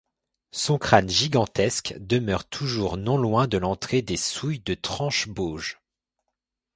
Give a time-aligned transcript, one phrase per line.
[0.49, 5.79] Son crâne gigantesque demeure toujours non loin de l’entrée des Souilles de Tranchebauge.